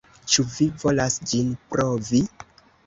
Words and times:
Ĉu 0.35 0.45
vi 0.53 0.67
volas 0.85 1.21
ĝin 1.33 1.55
provi? 1.73 2.25